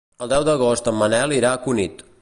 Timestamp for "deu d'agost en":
0.31-0.97